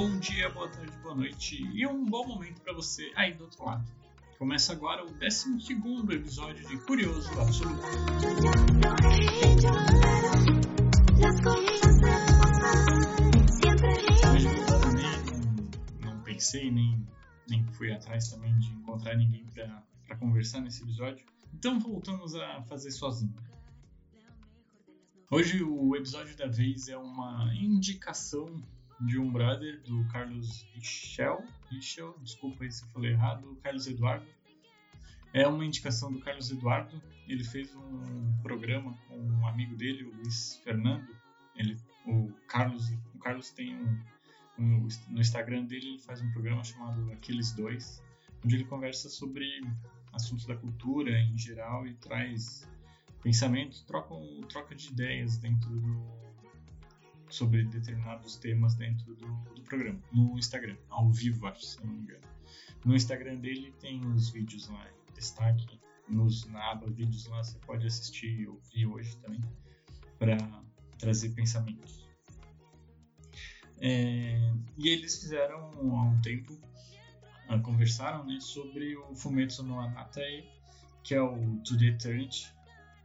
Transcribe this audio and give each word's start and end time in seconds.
Bom 0.00 0.16
dia, 0.20 0.48
boa 0.50 0.68
tarde, 0.68 0.96
boa 1.02 1.12
noite 1.12 1.60
e 1.74 1.84
um 1.84 2.04
bom 2.04 2.24
momento 2.24 2.60
para 2.60 2.72
você 2.72 3.10
aí 3.16 3.34
do 3.34 3.42
outro 3.42 3.64
lado. 3.64 3.84
Começa 4.38 4.72
agora 4.72 5.04
o 5.04 5.10
12 5.10 5.72
episódio 6.12 6.68
de 6.68 6.78
Curioso 6.84 7.28
Absoluto. 7.32 7.82
Não 16.00 16.22
pensei 16.22 16.70
nem, 16.70 17.04
nem 17.50 17.66
fui 17.72 17.90
atrás 17.90 18.30
também 18.30 18.56
de 18.56 18.68
encontrar 18.68 19.16
ninguém 19.16 19.44
para 19.52 20.16
conversar 20.16 20.60
nesse 20.60 20.84
episódio. 20.84 21.26
Então 21.52 21.80
voltamos 21.80 22.36
a 22.36 22.62
fazer 22.62 22.92
sozinho. 22.92 23.34
Hoje 25.28 25.60
o 25.60 25.96
episódio 25.96 26.36
da 26.36 26.46
vez 26.46 26.86
é 26.88 26.96
uma 26.96 27.52
indicação 27.52 28.62
de 29.00 29.18
um 29.18 29.30
brother 29.30 29.80
do 29.82 30.04
Carlos 30.08 30.66
Richel, 30.74 31.44
Richel, 31.70 32.18
desculpa 32.20 32.64
aí 32.64 32.72
se 32.72 32.84
eu 32.84 32.88
falei 32.88 33.12
errado, 33.12 33.56
Carlos 33.62 33.86
Eduardo. 33.86 34.26
É 35.32 35.46
uma 35.46 35.64
indicação 35.64 36.12
do 36.12 36.20
Carlos 36.20 36.50
Eduardo. 36.50 37.00
Ele 37.28 37.44
fez 37.44 37.74
um 37.76 38.42
programa 38.42 38.96
com 39.06 39.18
um 39.18 39.46
amigo 39.46 39.76
dele, 39.76 40.04
o 40.04 40.14
Luiz 40.14 40.56
Fernando. 40.64 41.14
Ele, 41.54 41.76
o 42.06 42.32
Carlos, 42.46 42.90
o 43.14 43.18
Carlos 43.18 43.50
tem 43.50 43.76
um, 43.76 44.00
um 44.58 44.88
no 45.08 45.20
Instagram 45.20 45.64
dele 45.64 45.90
ele 45.90 45.98
faz 45.98 46.20
um 46.22 46.30
programa 46.32 46.64
chamado 46.64 47.12
Aqueles 47.12 47.52
Dois, 47.52 48.02
onde 48.44 48.56
ele 48.56 48.64
conversa 48.64 49.08
sobre 49.08 49.62
assuntos 50.12 50.46
da 50.46 50.56
cultura 50.56 51.18
em 51.20 51.36
geral 51.36 51.86
e 51.86 51.94
traz 51.94 52.66
pensamentos, 53.22 53.82
troca, 53.82 54.14
troca 54.48 54.74
de 54.74 54.88
ideias 54.88 55.36
dentro 55.36 55.68
do 55.68 56.27
sobre 57.28 57.64
determinados 57.64 58.36
temas 58.36 58.74
dentro 58.74 59.14
do, 59.14 59.26
do 59.54 59.62
programa, 59.62 60.00
no 60.12 60.38
Instagram, 60.38 60.76
ao 60.88 61.10
vivo, 61.10 61.46
acho, 61.46 61.64
se 61.64 61.84
não 61.84 61.92
me 61.92 62.00
engano. 62.00 62.26
No 62.84 62.94
Instagram 62.94 63.36
dele 63.36 63.72
tem 63.80 64.04
os 64.06 64.30
vídeos 64.30 64.68
lá 64.68 64.86
em 64.88 65.12
destaque, 65.14 65.80
nos, 66.08 66.46
na 66.46 66.72
aba 66.72 66.88
vídeos 66.90 67.26
lá 67.26 67.42
você 67.42 67.58
pode 67.60 67.86
assistir 67.86 68.40
e 68.40 68.48
ouvir 68.48 68.86
hoje 68.86 69.16
também, 69.18 69.40
para 70.18 70.36
trazer 70.98 71.30
pensamentos. 71.30 72.08
É, 73.80 74.52
e 74.76 74.88
eles 74.88 75.20
fizeram 75.20 75.70
há 75.76 76.02
um 76.04 76.20
tempo, 76.20 76.52
uh, 77.48 77.60
conversaram 77.62 78.24
né, 78.24 78.38
sobre 78.40 78.96
o 78.96 79.14
Fumetsu 79.14 79.62
no 79.62 79.78
Anatai, 79.78 80.48
que 81.04 81.14
é 81.14 81.22
o 81.22 81.58
To 81.58 81.78
The 81.78 81.86
Eternity, 81.86 82.58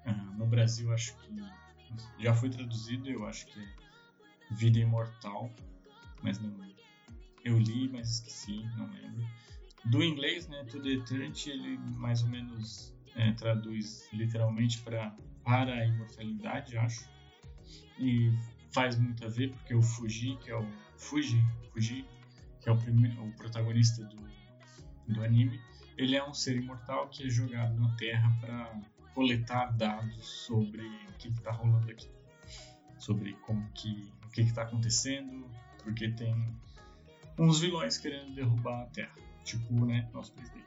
Uh, 0.06 0.38
no 0.38 0.46
Brasil, 0.46 0.92
acho 0.94 1.16
que 1.18 1.30
já 2.20 2.34
foi 2.34 2.50
traduzido, 2.50 3.10
eu 3.10 3.26
acho 3.26 3.46
que 3.46 3.60
é 3.60 3.83
Vida 4.54 4.80
Imortal, 4.80 5.52
mas 6.22 6.40
não. 6.40 6.54
Eu 7.44 7.60
li, 7.60 7.90
mas 7.90 8.16
esqueci, 8.16 8.64
não 8.78 8.88
lembro. 8.88 9.28
Do 9.86 10.02
inglês, 10.02 10.48
né, 10.48 10.64
To 10.66 10.82
The 10.82 10.90
Eternity, 10.90 11.50
ele 11.50 11.78
mais 11.78 12.24
ou 12.24 12.30
menos 12.30 12.96
é, 13.16 13.34
traduz 13.34 14.08
literalmente 14.14 14.82
pra, 14.82 15.16
para 15.44 15.74
a 15.74 15.86
imortalidade, 15.86 16.78
acho. 16.78 17.10
E 18.00 18.32
faz 18.74 18.98
muito 18.98 19.26
a 19.26 19.30
ver, 19.30 19.52
porque 19.52 19.76
o 19.76 19.82
Fuji, 19.82 20.38
que 20.38 20.50
é 20.50 20.56
o 20.56 20.66
Fuji, 20.98 21.44
Fuji 21.74 22.06
que 22.62 22.70
é 22.70 22.72
o, 22.72 22.78
primeiro, 22.78 23.22
o 23.24 23.32
protagonista 23.34 24.06
do, 24.06 24.18
do 25.14 25.24
anime, 25.24 25.60
ele 25.98 26.16
é 26.16 26.28
um 26.28 26.34
ser 26.34 26.56
imortal 26.56 27.10
que 27.10 27.26
é 27.26 27.30
jogado 27.30 27.78
na 27.80 27.94
Terra 27.98 28.36
para 28.40 28.82
coletar 29.14 29.68
dados 29.74 30.26
sobre 30.26 30.88
o 30.88 31.14
que 31.20 31.28
está 31.28 31.52
rolando 31.52 31.92
aqui, 31.92 32.10
sobre 32.98 33.34
como 33.34 33.70
que 33.74 34.12
que 34.34 34.42
está 34.42 34.64
acontecendo, 34.64 35.48
porque 35.84 36.10
tem 36.10 36.36
uns 37.38 37.60
vilões 37.60 37.98
querendo 37.98 38.34
derrubar 38.34 38.84
a 38.84 38.86
Terra, 38.88 39.16
tipo, 39.44 39.86
né, 39.86 40.10
nosso 40.14 40.32
presidente. 40.34 40.66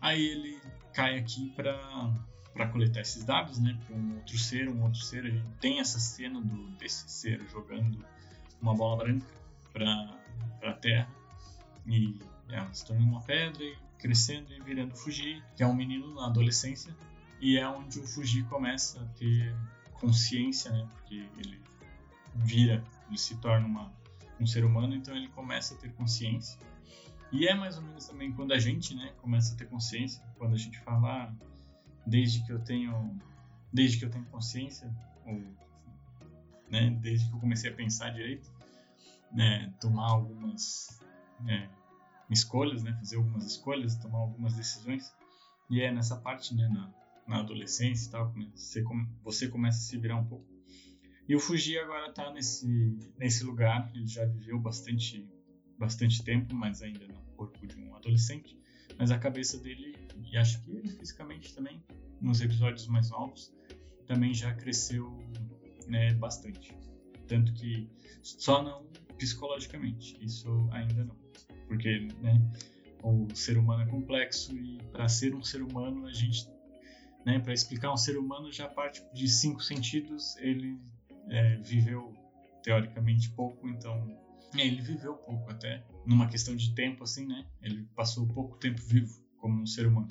Aí 0.00 0.24
ele 0.24 0.60
cai 0.92 1.18
aqui 1.18 1.50
para 1.50 2.12
para 2.52 2.68
coletar 2.68 3.02
esses 3.02 3.22
dados, 3.22 3.58
né, 3.58 3.78
para 3.86 3.94
um 3.94 4.14
outro 4.14 4.38
ser, 4.38 4.66
um 4.66 4.82
outro 4.82 4.98
ser. 5.00 5.26
A 5.26 5.28
gente 5.28 5.46
tem 5.60 5.78
essa 5.78 5.98
cena 5.98 6.40
do 6.40 6.70
desse 6.78 7.10
ser 7.10 7.46
jogando 7.50 8.02
uma 8.62 8.74
bola 8.74 8.96
branca 8.96 9.26
para 9.74 10.18
para 10.58 10.70
a 10.70 10.74
Terra 10.74 11.08
e 11.86 12.18
ela 12.48 12.72
se 12.72 12.86
torna 12.86 13.04
uma 13.04 13.20
pedra 13.20 13.62
e 13.62 13.76
crescendo 13.98 14.52
e 14.54 14.60
virando 14.60 14.96
fugir, 14.96 15.44
que 15.54 15.62
é 15.62 15.66
um 15.66 15.74
menino 15.74 16.14
na 16.14 16.26
adolescência 16.26 16.96
e 17.40 17.58
é 17.58 17.68
onde 17.68 17.98
o 17.98 18.06
Fuji 18.06 18.42
começa 18.44 19.00
a 19.02 19.04
ter 19.18 19.54
consciência, 19.94 20.70
né? 20.72 20.88
Porque 20.92 21.26
ele 21.38 21.60
vira, 22.36 22.84
ele 23.08 23.18
se 23.18 23.36
torna 23.36 23.66
uma, 23.66 23.92
um 24.40 24.46
ser 24.46 24.64
humano, 24.64 24.94
então 24.94 25.16
ele 25.16 25.28
começa 25.28 25.74
a 25.74 25.76
ter 25.76 25.92
consciência. 25.92 26.58
E 27.32 27.46
é 27.46 27.54
mais 27.54 27.76
ou 27.76 27.82
menos 27.82 28.06
também 28.06 28.32
quando 28.32 28.52
a 28.52 28.58
gente, 28.58 28.94
né, 28.94 29.12
começa 29.20 29.54
a 29.54 29.56
ter 29.56 29.66
consciência, 29.66 30.22
quando 30.38 30.54
a 30.54 30.58
gente 30.58 30.78
fala, 30.80 31.24
ah, 31.24 31.34
desde 32.06 32.44
que 32.44 32.52
eu 32.52 32.60
tenho, 32.60 33.18
desde 33.72 33.98
que 33.98 34.04
eu 34.04 34.10
tenho 34.10 34.24
consciência, 34.26 34.94
ou, 35.24 35.42
né, 36.70 36.90
desde 37.00 37.28
que 37.28 37.34
eu 37.34 37.40
comecei 37.40 37.70
a 37.70 37.74
pensar 37.74 38.10
direito, 38.10 38.50
né, 39.32 39.72
tomar 39.80 40.10
algumas 40.10 41.00
né, 41.40 41.68
escolhas, 42.30 42.82
né, 42.82 42.92
fazer 42.94 43.16
algumas 43.16 43.44
escolhas, 43.44 43.96
tomar 43.96 44.18
algumas 44.18 44.54
decisões. 44.54 45.14
E 45.68 45.80
é 45.80 45.92
nessa 45.92 46.16
parte, 46.16 46.54
né, 46.54 46.68
na, 46.68 46.90
na 47.26 47.40
adolescência 47.40 48.08
e 48.08 48.10
tal, 48.10 48.32
você, 48.54 48.84
você 49.22 49.48
começa 49.48 49.78
a 49.78 49.82
se 49.82 49.98
virar 49.98 50.16
um 50.16 50.24
pouco. 50.24 50.55
E 51.28 51.34
o 51.34 51.40
Fuji 51.40 51.78
agora 51.78 52.08
está 52.08 52.32
nesse, 52.32 52.98
nesse 53.18 53.42
lugar, 53.44 53.90
ele 53.94 54.06
já 54.06 54.24
viveu 54.24 54.58
bastante, 54.60 55.28
bastante 55.78 56.22
tempo, 56.22 56.54
mas 56.54 56.82
ainda 56.82 57.06
no 57.06 57.20
corpo 57.36 57.66
de 57.66 57.76
um 57.80 57.94
adolescente. 57.96 58.56
Mas 58.98 59.10
a 59.10 59.18
cabeça 59.18 59.58
dele, 59.58 59.94
e 60.24 60.36
acho 60.36 60.62
que 60.62 60.70
ele 60.70 60.88
fisicamente 60.88 61.54
também, 61.54 61.82
nos 62.20 62.40
episódios 62.40 62.86
mais 62.86 63.10
novos, 63.10 63.52
também 64.06 64.32
já 64.32 64.54
cresceu 64.54 65.18
né, 65.88 66.14
bastante. 66.14 66.72
Tanto 67.26 67.52
que 67.54 67.90
só 68.22 68.62
não 68.62 68.86
psicologicamente, 69.18 70.16
isso 70.20 70.68
ainda 70.70 71.04
não. 71.04 71.16
Porque 71.66 72.08
né, 72.20 72.40
o 73.02 73.26
ser 73.34 73.58
humano 73.58 73.82
é 73.82 73.86
complexo 73.86 74.56
e 74.56 74.78
para 74.92 75.08
ser 75.08 75.34
um 75.34 75.42
ser 75.42 75.62
humano 75.62 76.06
a 76.06 76.12
gente 76.12 76.48
né, 77.24 77.40
para 77.40 77.52
explicar 77.52 77.92
um 77.92 77.96
ser 77.96 78.16
humano 78.16 78.52
já 78.52 78.68
parte 78.68 79.02
de 79.12 79.28
cinco 79.28 79.60
sentidos. 79.60 80.36
Ele 80.36 80.78
é, 81.30 81.56
viveu 81.56 82.14
teoricamente 82.62 83.30
pouco, 83.30 83.68
então 83.68 84.08
é, 84.56 84.66
ele 84.66 84.82
viveu 84.82 85.14
pouco 85.14 85.50
até 85.50 85.84
numa 86.04 86.28
questão 86.28 86.56
de 86.56 86.74
tempo 86.74 87.04
assim, 87.04 87.26
né? 87.26 87.46
Ele 87.62 87.86
passou 87.94 88.26
pouco 88.26 88.56
tempo 88.58 88.80
vivo 88.82 89.20
como 89.38 89.62
um 89.62 89.66
ser 89.66 89.86
humano. 89.86 90.08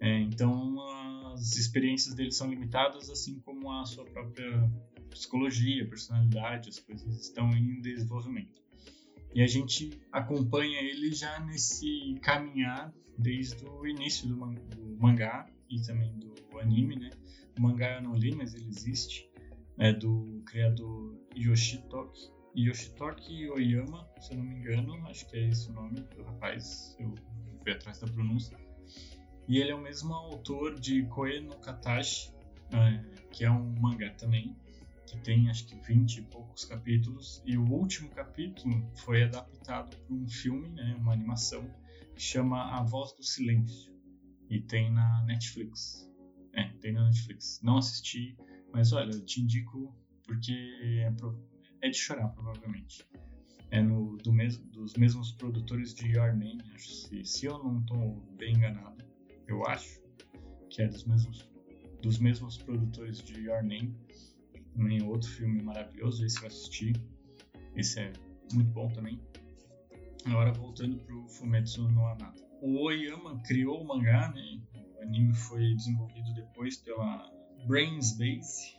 É, 0.00 0.20
então 0.20 0.78
as 1.32 1.56
experiências 1.56 2.14
dele 2.14 2.32
são 2.32 2.48
limitadas, 2.48 3.10
assim 3.10 3.40
como 3.40 3.70
a 3.72 3.84
sua 3.84 4.04
própria 4.04 4.70
psicologia, 5.10 5.88
personalidade, 5.88 6.68
as 6.68 6.78
coisas 6.78 7.20
estão 7.20 7.50
em 7.56 7.80
desenvolvimento. 7.80 8.62
E 9.34 9.42
a 9.42 9.46
gente 9.46 9.90
acompanha 10.10 10.80
ele 10.80 11.12
já 11.12 11.38
nesse 11.40 12.16
caminhar 12.22 12.92
desde 13.16 13.64
o 13.66 13.86
início 13.86 14.26
do, 14.28 14.36
mangá 14.98 15.46
e 15.68 15.80
também 15.82 16.12
do 16.18 16.58
anime, 16.58 16.96
né? 16.96 17.10
O 17.58 17.62
mangá 17.62 17.96
eu 17.96 18.02
não 18.02 18.14
li, 18.14 18.34
mas 18.34 18.54
ele 18.54 18.68
existe. 18.68 19.27
É 19.78 19.92
do 19.92 20.42
criador 20.44 21.16
Yoshitoki. 21.36 22.32
Yoshitoki 22.56 23.48
Oyama, 23.48 24.08
se 24.20 24.32
eu 24.32 24.38
não 24.38 24.44
me 24.44 24.56
engano, 24.56 25.06
acho 25.06 25.24
que 25.28 25.36
é 25.36 25.48
esse 25.48 25.70
o 25.70 25.72
nome 25.72 26.00
do 26.00 26.22
rapaz, 26.24 26.96
eu 26.98 27.14
fui 27.62 27.72
atrás 27.72 28.00
da 28.00 28.08
pronúncia. 28.08 28.58
E 29.46 29.58
ele 29.58 29.70
é 29.70 29.74
o 29.74 29.80
mesmo 29.80 30.12
autor 30.12 30.78
de 30.80 31.04
Koe 31.04 31.40
no 31.40 31.56
Katashi, 31.58 32.32
é, 32.72 33.26
que 33.30 33.44
é 33.44 33.50
um 33.50 33.80
mangá 33.80 34.10
também, 34.14 34.56
que 35.06 35.16
tem 35.20 35.48
acho 35.48 35.66
que 35.66 35.76
20 35.76 36.16
e 36.16 36.22
poucos 36.22 36.64
capítulos. 36.64 37.40
E 37.46 37.56
o 37.56 37.64
último 37.70 38.10
capítulo 38.10 38.90
foi 38.96 39.22
adaptado 39.22 39.96
para 39.96 40.14
um 40.14 40.28
filme, 40.28 40.68
né, 40.70 40.96
uma 40.98 41.12
animação, 41.12 41.64
que 42.14 42.20
chama 42.20 42.76
A 42.76 42.82
Voz 42.82 43.12
do 43.14 43.22
Silêncio. 43.22 43.92
E 44.50 44.60
tem 44.60 44.90
na 44.92 45.22
Netflix. 45.24 46.10
É, 46.52 46.64
tem 46.80 46.92
na 46.92 47.04
Netflix. 47.04 47.60
Não 47.62 47.78
assisti, 47.78 48.36
mas 48.72 48.92
olha, 48.92 49.10
eu 49.10 49.24
te 49.24 49.40
indico 49.40 49.94
porque 50.24 50.52
é, 50.52 51.12
é 51.82 51.90
de 51.90 51.96
chorar, 51.96 52.28
provavelmente. 52.28 53.06
É 53.70 53.82
no, 53.82 54.16
do 54.18 54.32
mes, 54.32 54.56
dos 54.58 54.94
mesmos 54.94 55.32
produtores 55.32 55.94
de 55.94 56.08
Your 56.08 56.34
Name, 56.34 56.62
acho. 56.74 56.88
Se, 56.88 57.24
se 57.24 57.46
eu 57.46 57.58
não 57.58 57.80
estou 57.80 58.16
bem 58.36 58.54
enganado, 58.54 59.04
eu 59.46 59.66
acho 59.66 60.00
que 60.70 60.82
é 60.82 60.88
dos 60.88 61.04
mesmos, 61.04 61.48
dos 62.02 62.18
mesmos 62.18 62.56
produtores 62.58 63.22
de 63.22 63.40
Your 63.40 63.62
Name. 63.62 63.94
Também 64.74 65.02
outro 65.02 65.28
filme 65.28 65.62
maravilhoso, 65.62 66.24
esse 66.24 66.40
eu 66.40 66.46
assisti. 66.46 66.92
Esse 67.76 68.00
é 68.00 68.12
muito 68.52 68.70
bom 68.70 68.88
também. 68.88 69.20
Agora 70.24 70.52
voltando 70.52 70.96
pro 70.98 71.26
Fumetsu 71.28 71.88
no 71.88 72.06
Anata 72.06 72.48
o 72.60 72.84
Oyama 72.84 73.40
criou 73.44 73.80
o 73.80 73.86
mangá, 73.86 74.32
né? 74.32 74.60
O 74.96 75.02
anime 75.02 75.32
foi 75.32 75.74
desenvolvido 75.74 76.32
depois 76.34 76.76
pela 76.78 77.30
Brainsbase 77.66 78.78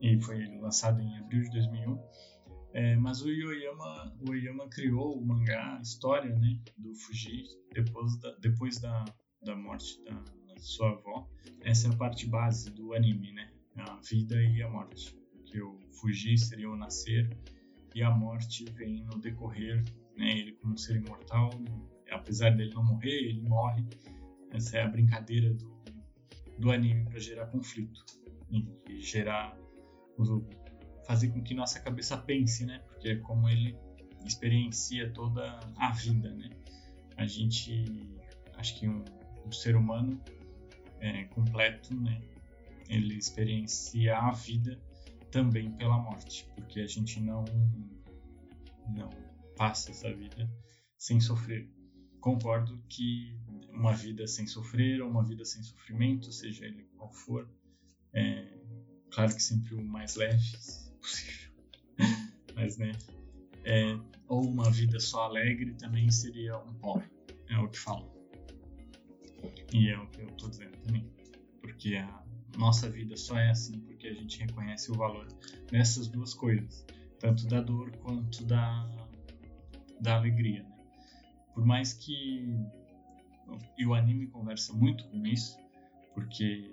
e 0.00 0.18
foi 0.20 0.46
lançado 0.58 1.00
em 1.00 1.18
abril 1.18 1.42
de 1.42 1.50
2001. 1.50 1.98
É, 2.72 2.96
mas 2.96 3.20
o 3.22 3.28
Yoyama, 3.28 4.14
o 4.28 4.32
Yoyama 4.32 4.68
criou 4.68 5.18
o 5.18 5.26
mangá, 5.26 5.76
a 5.76 5.80
história 5.80 6.34
né, 6.36 6.58
do 6.78 6.94
Fuji 6.94 7.44
depois 7.72 8.16
da, 8.18 8.34
depois 8.36 8.78
da, 8.78 9.04
da 9.42 9.56
morte 9.56 10.02
da, 10.04 10.12
da 10.12 10.58
sua 10.58 10.90
avó. 10.90 11.28
Essa 11.62 11.88
é 11.88 11.90
a 11.90 11.96
parte 11.96 12.26
base 12.26 12.70
do 12.70 12.94
anime, 12.94 13.32
né? 13.32 13.50
A 13.76 13.96
vida 13.96 14.40
e 14.40 14.62
a 14.62 14.68
morte. 14.68 15.18
Que 15.44 15.60
o 15.60 15.80
Fuji 15.90 16.38
seria 16.38 16.70
o 16.70 16.76
nascer 16.76 17.36
e 17.94 18.02
a 18.02 18.10
morte 18.10 18.64
vem 18.76 19.02
no 19.04 19.18
decorrer, 19.18 19.82
né? 20.16 20.38
Ele 20.38 20.52
como 20.52 20.74
um 20.74 20.76
ser 20.76 20.96
imortal, 20.96 21.50
apesar 22.10 22.50
dele 22.50 22.72
não 22.72 22.84
morrer, 22.84 23.30
ele 23.30 23.42
morre. 23.42 23.84
Essa 24.52 24.78
é 24.78 24.82
a 24.82 24.88
brincadeira 24.88 25.52
do, 25.54 25.79
do 26.60 26.70
anime 26.70 27.04
para 27.06 27.18
gerar 27.18 27.46
conflito 27.46 28.04
e, 28.50 29.00
gerar 29.00 29.56
fazer 31.06 31.28
com 31.28 31.42
que 31.42 31.54
nossa 31.54 31.80
cabeça 31.80 32.16
pense, 32.18 32.66
né? 32.66 32.80
Porque 32.86 33.08
é 33.08 33.16
como 33.16 33.48
ele 33.48 33.76
experiencia 34.24 35.10
toda 35.12 35.58
a 35.76 35.90
vida, 35.92 36.30
né? 36.30 36.50
A 37.16 37.26
gente, 37.26 37.84
acho 38.58 38.78
que 38.78 38.86
um, 38.86 39.02
um 39.46 39.50
ser 39.50 39.74
humano 39.74 40.20
é, 41.00 41.24
completo, 41.24 41.94
né? 41.94 42.20
Ele 42.88 43.14
experiencia 43.14 44.18
a 44.18 44.30
vida 44.32 44.78
também 45.30 45.70
pela 45.72 45.96
morte, 45.96 46.46
porque 46.54 46.80
a 46.80 46.86
gente 46.86 47.20
não 47.20 47.44
não 48.94 49.08
passa 49.56 49.92
essa 49.92 50.12
vida 50.12 50.50
sem 50.98 51.20
sofrer. 51.20 51.70
Concordo 52.20 52.82
que 52.88 53.40
uma 53.80 53.94
vida 53.94 54.26
sem 54.26 54.46
sofrer 54.46 55.00
ou 55.00 55.08
uma 55.08 55.24
vida 55.24 55.42
sem 55.42 55.62
sofrimento, 55.62 56.30
seja 56.30 56.66
ele 56.66 56.84
qual 56.96 57.10
for, 57.10 57.48
é, 58.12 58.58
claro 59.10 59.34
que 59.34 59.42
sempre 59.42 59.74
o 59.74 59.82
mais 59.82 60.16
leve 60.16 60.42
possível, 61.00 61.50
mas 62.54 62.76
né, 62.76 62.92
é, 63.64 63.98
ou 64.28 64.46
uma 64.46 64.70
vida 64.70 65.00
só 65.00 65.22
alegre 65.22 65.72
também 65.74 66.10
seria 66.10 66.58
um 66.58 66.74
pobre, 66.74 67.10
é 67.48 67.58
o 67.58 67.68
que 67.68 67.78
falo. 67.78 68.10
E 69.72 69.88
é 69.88 69.98
o 69.98 70.06
que 70.08 70.20
eu 70.20 70.28
estou 70.28 70.50
dizendo 70.50 70.76
também, 70.82 71.10
porque 71.62 71.96
a 71.96 72.22
nossa 72.58 72.90
vida 72.90 73.16
só 73.16 73.38
é 73.38 73.50
assim 73.50 73.80
porque 73.80 74.08
a 74.08 74.12
gente 74.12 74.40
reconhece 74.40 74.90
o 74.90 74.94
valor 74.94 75.26
nessas 75.72 76.06
duas 76.06 76.34
coisas, 76.34 76.84
tanto 77.18 77.46
da 77.46 77.62
dor 77.62 77.90
quanto 77.98 78.44
da, 78.44 78.86
da 80.00 80.16
alegria. 80.16 80.64
Né? 80.64 80.76
Por 81.54 81.64
mais 81.64 81.94
que 81.94 82.44
e 83.78 83.86
o 83.86 83.94
anime 83.94 84.26
conversa 84.26 84.72
muito 84.72 85.06
com 85.08 85.26
isso, 85.26 85.58
porque 86.14 86.70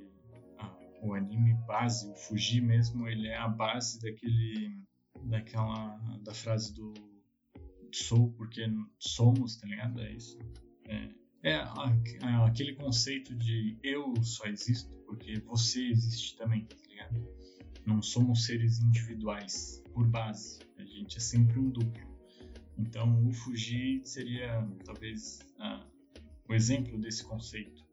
o 1.01 1.13
anime 1.13 1.53
base, 1.65 2.09
o 2.09 2.15
Fuji 2.15 2.61
mesmo, 2.61 3.07
ele 3.07 3.27
é 3.27 3.37
a 3.37 3.47
base 3.47 3.99
daquele 4.01 4.77
daquela 5.23 5.97
da 6.23 6.33
frase 6.33 6.73
do 6.73 6.93
sou 7.91 8.31
porque 8.33 8.65
somos, 8.99 9.57
tá 9.57 9.67
ligado? 9.67 9.99
É 10.01 10.11
isso. 10.11 10.37
É, 10.85 11.09
é, 11.43 11.51
é 11.51 12.33
aquele 12.45 12.73
conceito 12.73 13.35
de 13.35 13.77
eu 13.83 14.13
só 14.23 14.45
existo 14.45 14.93
porque 15.05 15.39
você 15.39 15.87
existe 15.87 16.37
também, 16.37 16.65
tá 16.65 16.75
ligado? 16.87 17.27
Não 17.85 18.01
somos 18.01 18.45
seres 18.45 18.79
individuais 18.79 19.83
por 19.93 20.05
base, 20.07 20.59
a 20.77 20.83
gente 20.83 21.17
é 21.17 21.19
sempre 21.19 21.57
um 21.57 21.69
duplo. 21.69 22.07
Então 22.77 23.25
o 23.25 23.31
Fuji 23.31 24.01
seria 24.03 24.67
talvez 24.85 25.39
o 26.47 26.53
exemplo 26.53 26.97
desse 26.99 27.25
conceito, 27.25 27.85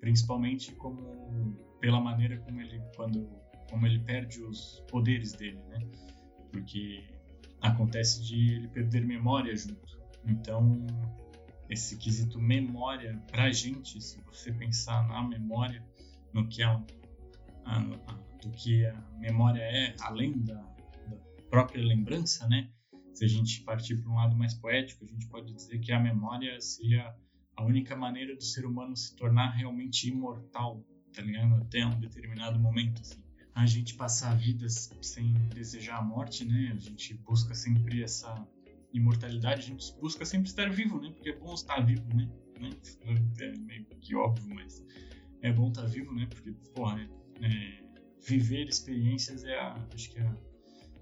principalmente 0.00 0.72
como 0.74 1.56
pela 1.80 2.00
maneira 2.00 2.38
como 2.38 2.60
ele 2.60 2.80
quando 2.96 3.28
como 3.68 3.86
ele 3.86 4.00
perde 4.00 4.42
os 4.42 4.82
poderes 4.88 5.32
dele, 5.32 5.60
né? 5.68 5.78
Porque 6.50 7.04
acontece 7.60 8.22
de 8.22 8.54
ele 8.54 8.68
perder 8.68 9.04
memória 9.04 9.54
junto. 9.54 10.00
Então 10.26 10.86
esse 11.68 11.96
quesito 11.96 12.40
memória 12.40 13.22
pra 13.30 13.50
gente, 13.52 14.00
se 14.00 14.20
você 14.22 14.52
pensar 14.52 15.06
na 15.06 15.22
memória, 15.22 15.84
no 16.32 16.48
que 16.48 16.62
a, 16.62 16.82
a, 17.64 17.78
a 17.78 18.30
do 18.42 18.50
que 18.50 18.86
a 18.86 18.94
memória 19.18 19.62
é, 19.62 19.94
além 20.00 20.42
da, 20.42 20.54
da 20.54 21.16
própria 21.48 21.84
lembrança, 21.84 22.48
né? 22.48 22.70
Se 23.12 23.24
a 23.24 23.28
gente 23.28 23.62
partir 23.62 23.96
para 23.96 24.10
um 24.10 24.16
lado 24.16 24.36
mais 24.36 24.54
poético, 24.54 25.04
a 25.04 25.06
gente 25.06 25.26
pode 25.28 25.52
dizer 25.52 25.78
que 25.78 25.92
a 25.92 26.00
memória 26.00 26.60
seria 26.60 27.14
a 27.60 27.64
única 27.64 27.94
maneira 27.94 28.34
do 28.34 28.42
ser 28.42 28.64
humano 28.64 28.96
se 28.96 29.14
tornar 29.14 29.50
realmente 29.50 30.08
imortal, 30.08 30.82
tá 31.12 31.20
ligado? 31.20 31.56
Até 31.56 31.84
um 31.84 32.00
determinado 32.00 32.58
momento, 32.58 33.02
assim. 33.02 33.22
A 33.54 33.66
gente 33.66 33.94
passar 33.94 34.32
a 34.32 34.34
vida 34.34 34.66
sem 34.68 35.34
desejar 35.54 35.98
a 35.98 36.02
morte, 36.02 36.42
né? 36.46 36.72
A 36.74 36.78
gente 36.78 37.12
busca 37.14 37.54
sempre 37.54 38.02
essa 38.02 38.34
imortalidade, 38.94 39.60
a 39.60 39.66
gente 39.66 39.92
busca 40.00 40.24
sempre 40.24 40.48
estar 40.48 40.70
vivo, 40.70 41.02
né? 41.02 41.10
Porque 41.10 41.28
é 41.28 41.36
bom 41.36 41.52
estar 41.52 41.84
vivo, 41.84 42.08
né? 42.16 42.30
né? 42.58 42.70
É 43.40 43.58
meio 43.58 43.84
que 44.00 44.14
óbvio, 44.14 44.54
mas 44.54 44.82
é 45.42 45.52
bom 45.52 45.68
estar 45.68 45.84
vivo, 45.84 46.14
né? 46.14 46.26
Porque, 46.30 46.52
porra, 46.74 46.98
é, 47.42 47.46
é, 47.46 47.84
viver 48.26 48.68
experiências 48.68 49.44
é 49.44 49.58
a, 49.58 49.74
acho 49.92 50.10
que 50.10 50.18
é 50.18 50.22
a, 50.22 50.34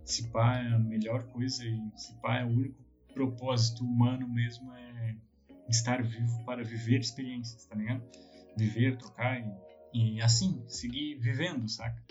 se 0.05 0.28
pá 0.31 0.58
é 0.58 0.75
a 0.75 0.78
melhor 0.78 1.22
coisa 1.28 1.64
e 1.64 1.78
se 1.94 2.20
pá 2.20 2.38
é 2.38 2.44
o 2.44 2.49
único 2.49 2.82
propósito 3.14 3.84
humano 3.84 4.28
mesmo 4.28 4.72
é 4.72 5.16
estar 5.69 6.03
vivo 6.03 6.44
para 6.44 6.62
viver 6.62 7.00
experiências, 7.00 7.65
tá 7.67 7.75
ligado? 7.75 8.03
Viver, 8.56 8.97
trocar 8.97 9.41
e 9.41 9.69
e 9.93 10.20
assim, 10.20 10.62
seguir 10.69 11.17
vivendo, 11.17 11.69
saca? 11.69 12.03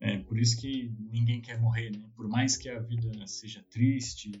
É 0.00 0.18
por 0.18 0.38
isso 0.38 0.60
que 0.60 0.94
ninguém 1.10 1.40
quer 1.40 1.60
morrer, 1.60 1.90
né? 1.90 2.02
Por 2.14 2.28
mais 2.28 2.56
que 2.56 2.68
a 2.68 2.80
vida 2.80 3.26
seja 3.26 3.64
triste, 3.70 4.32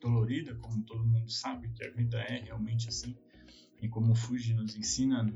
dolorida, 0.00 0.54
como 0.56 0.82
todo 0.82 1.04
mundo 1.04 1.30
sabe 1.30 1.68
que 1.68 1.84
a 1.84 1.90
vida 1.90 2.18
é 2.20 2.40
realmente 2.40 2.88
assim, 2.88 3.14
e 3.80 3.88
como 3.88 4.12
o 4.12 4.14
Fuji 4.14 4.54
nos 4.54 4.74
ensina 4.74 5.26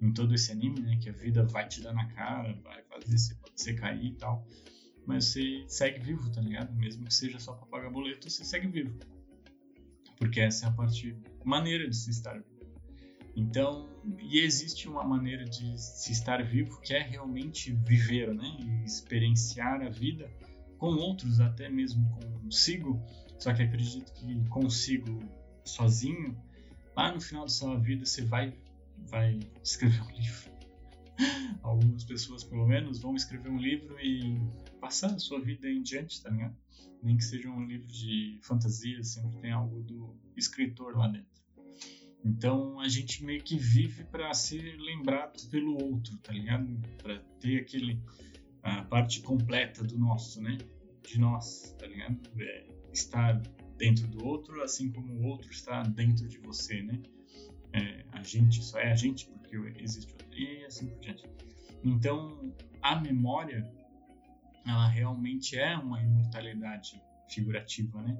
em 0.00 0.12
todo 0.12 0.34
esse 0.34 0.52
anime, 0.52 0.80
né? 0.80 0.96
Que 0.96 1.10
a 1.10 1.12
vida 1.12 1.44
vai 1.44 1.68
te 1.68 1.80
dar 1.82 1.92
na 1.92 2.06
cara, 2.06 2.52
vai 2.62 2.82
fazer 2.84 3.18
você, 3.18 3.36
você 3.54 3.74
cair 3.74 4.06
e 4.06 4.14
tal, 4.14 4.46
mas 5.04 5.26
você 5.26 5.64
segue 5.66 6.00
vivo, 6.00 6.30
tá 6.30 6.40
ligado? 6.40 6.72
Mesmo 6.74 7.04
que 7.04 7.12
seja 7.12 7.38
só 7.38 7.52
para 7.52 7.66
pagar 7.66 7.90
boleto, 7.90 8.30
você 8.30 8.44
segue 8.44 8.68
vivo. 8.68 8.98
Porque 10.20 10.38
essa 10.38 10.66
é 10.66 10.68
a 10.68 10.72
parte 10.72 11.16
maneira 11.44 11.88
de 11.88 11.96
se 11.96 12.10
estar 12.10 12.34
vivo. 12.34 12.60
Então, 13.34 13.88
e 14.20 14.38
existe 14.38 14.86
uma 14.86 15.02
maneira 15.02 15.46
de 15.46 15.80
se 15.80 16.12
estar 16.12 16.44
vivo 16.44 16.78
que 16.82 16.92
é 16.92 17.00
realmente 17.00 17.72
viver, 17.72 18.34
né? 18.34 18.56
E 18.60 18.84
experienciar 18.84 19.80
a 19.80 19.88
vida 19.88 20.30
com 20.76 20.88
outros, 20.88 21.40
até 21.40 21.70
mesmo 21.70 22.06
consigo. 22.42 23.02
Só 23.38 23.54
que 23.54 23.62
acredito 23.62 24.12
que 24.12 24.46
consigo 24.50 25.18
sozinho, 25.64 26.36
lá 26.94 27.12
no 27.12 27.20
final 27.20 27.44
da 27.44 27.50
sua 27.50 27.78
vida 27.78 28.04
você 28.04 28.22
vai 28.22 28.54
vai 29.08 29.40
escrever 29.64 30.02
um 30.02 30.10
livro. 30.20 30.50
Algumas 31.62 32.04
pessoas, 32.04 32.44
pelo 32.44 32.66
menos, 32.66 33.00
vão 33.00 33.14
escrever 33.14 33.50
um 33.50 33.58
livro 33.58 33.98
e 33.98 34.38
passar 34.80 35.12
a 35.12 35.18
sua 35.18 35.40
vida 35.40 35.68
em 35.68 35.82
diante, 35.82 36.22
tá 36.22 36.30
ligado? 36.30 36.56
Nem 37.02 37.16
que 37.16 37.24
seja 37.24 37.48
um 37.48 37.64
livro 37.64 37.86
de 37.86 38.38
fantasia, 38.42 39.02
sempre 39.02 39.38
tem 39.38 39.52
algo 39.52 39.82
do 39.82 40.16
escritor 40.36 40.96
lá 40.96 41.08
dentro. 41.08 41.30
Então 42.24 42.78
a 42.80 42.88
gente 42.88 43.24
meio 43.24 43.42
que 43.42 43.56
vive 43.56 44.04
para 44.04 44.32
ser 44.34 44.76
lembrado 44.78 45.48
pelo 45.48 45.82
outro, 45.82 46.16
tá 46.18 46.32
ligado? 46.32 46.66
Para 46.98 47.18
ter 47.40 47.60
aquele 47.60 47.98
a 48.62 48.82
parte 48.84 49.22
completa 49.22 49.82
do 49.82 49.98
nosso, 49.98 50.40
né? 50.42 50.58
De 51.02 51.18
nós, 51.18 51.74
tá 51.78 51.86
ligado? 51.86 52.20
É, 52.38 52.66
estar 52.92 53.40
dentro 53.78 54.06
do 54.08 54.26
outro, 54.26 54.62
assim 54.62 54.90
como 54.92 55.14
o 55.14 55.24
outro 55.24 55.50
está 55.50 55.82
dentro 55.82 56.28
de 56.28 56.38
você, 56.38 56.82
né? 56.82 57.00
É, 57.72 58.04
a 58.12 58.22
gente 58.22 58.62
só 58.62 58.78
é 58.78 58.92
a 58.92 58.96
gente 58.96 59.26
porque 59.26 59.56
existe 59.82 60.12
outro 60.12 60.38
e 60.38 60.64
assim 60.64 60.88
por 60.88 61.00
diante. 61.00 61.24
Então 61.82 62.54
a 62.82 63.00
memória, 63.00 63.70
ela 64.66 64.88
realmente 64.88 65.58
é 65.58 65.76
uma 65.76 66.00
imortalidade 66.02 67.02
figurativa, 67.28 68.02
né? 68.02 68.16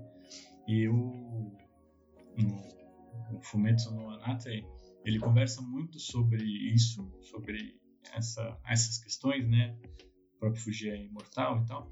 E 0.67 0.87
no, 0.87 1.59
o 3.33 3.41
Fumetsu 3.43 3.95
no 3.95 4.11
Anata, 4.11 4.51
ele 5.05 5.19
conversa 5.19 5.61
muito 5.63 5.99
sobre 5.99 6.45
isso, 6.45 7.11
sobre 7.23 7.79
essa, 8.13 8.59
essas 8.67 8.99
questões, 8.99 9.49
né? 9.49 9.77
O 10.37 10.41
próprio 10.41 10.63
Fuji 10.63 10.91
é 10.91 11.05
imortal 11.05 11.63
e 11.63 11.67
tal. 11.67 11.91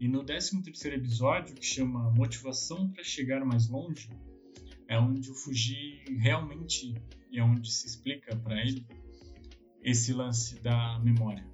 E 0.00 0.08
no 0.08 0.24
13 0.24 0.62
terceiro 0.62 0.96
episódio, 0.96 1.54
que 1.54 1.64
chama 1.64 2.10
Motivação 2.10 2.90
para 2.90 3.04
Chegar 3.04 3.44
Mais 3.44 3.68
Longe, 3.68 4.08
é 4.88 4.98
onde 4.98 5.30
o 5.30 5.34
Fuji 5.34 6.02
realmente 6.18 6.94
é 7.32 7.42
onde 7.42 7.70
se 7.72 7.86
explica 7.86 8.36
para 8.36 8.60
ele 8.60 8.86
esse 9.82 10.12
lance 10.12 10.60
da 10.60 10.98
memória, 11.00 11.44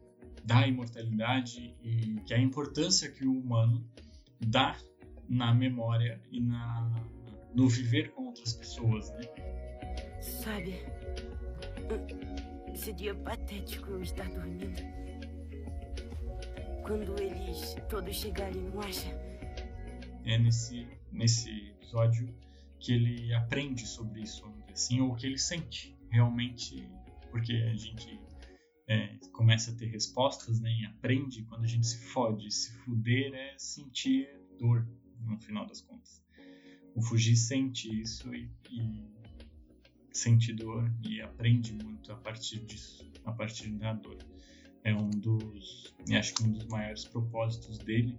da 0.49 0.67
imortalidade 0.67 1.77
e 1.83 2.21
que 2.25 2.33
a 2.33 2.39
importância 2.39 3.11
que 3.11 3.27
o 3.27 3.39
humano 3.39 3.87
dá 4.41 4.75
na 5.29 5.53
memória 5.53 6.19
e 6.31 6.41
na 6.41 6.91
no 7.55 7.69
viver 7.69 8.13
com 8.13 8.27
outras 8.27 8.55
pessoas, 8.55 9.11
né? 9.11 9.21
Sabe, 10.23 10.75
seria 12.75 13.15
patético 13.15 13.91
eu 13.91 14.03
estar 14.03 14.29
dormindo. 14.31 14.81
Quando 16.83 17.21
eles 17.21 17.77
todos 17.91 18.17
chegarem, 18.17 18.63
não 18.63 18.81
acha? 18.81 19.29
é 20.25 20.39
nesse, 20.39 20.87
nesse 21.13 21.51
episódio 21.71 22.35
que 22.79 22.93
ele 22.93 23.35
aprende 23.35 23.87
sobre 23.87 24.23
isso, 24.23 24.45
assim, 24.73 25.01
ou 25.01 25.15
que 25.15 25.27
ele 25.27 25.39
sente 25.39 25.99
realmente, 26.11 26.87
porque 27.31 27.53
a 27.53 27.75
gente 27.75 28.19
é, 28.89 29.19
começa 29.33 29.71
a 29.71 29.75
ter 29.75 29.87
respostas, 29.87 30.61
né, 30.61 30.73
e 30.81 30.87
aprende 30.87 31.43
quando 31.43 31.65
a 31.65 31.69
gente 31.69 31.87
se 31.87 31.99
fode. 31.99 32.51
Se 32.51 32.73
fuder 32.79 33.35
é 33.35 33.55
sentir 33.59 34.29
dor, 34.59 34.89
no 35.21 35.39
final 35.39 35.67
das 35.67 35.81
contas. 35.83 36.23
O 36.95 37.03
Fuji 37.03 37.37
sente 37.37 38.01
isso 38.01 38.35
e, 38.35 38.51
e 38.71 39.09
sente 40.13 40.53
dor 40.53 40.91
e 41.07 41.21
aprende 41.21 41.73
muito 41.75 42.11
a 42.11 42.17
partir 42.17 42.65
disso, 42.65 43.09
a 43.25 43.33
partir 43.33 43.71
da 43.73 43.93
dor. 43.93 44.19
É 44.83 44.95
um 44.95 45.11
dos, 45.11 45.95
acho 46.11 46.35
que 46.35 46.43
um 46.45 46.53
dos 46.53 46.67
maiores 46.67 47.05
propósitos 47.05 47.79
dele 47.79 48.19